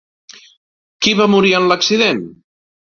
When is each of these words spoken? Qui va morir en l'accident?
Qui 1.03 1.15
va 1.21 1.29
morir 1.37 1.55
en 1.61 1.71
l'accident? 1.75 2.29